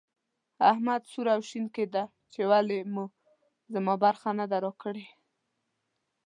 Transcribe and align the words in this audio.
احمد 0.71 1.01
سور 1.11 1.27
او 1.35 1.41
شين 1.49 1.65
کېدی 1.75 2.03
چې 2.31 2.41
ولې 2.49 2.79
مو 2.93 3.05
زما 3.73 3.95
برخه 4.03 4.29
نه 4.39 4.45
ده 4.51 4.57
راکړې. 4.65 5.05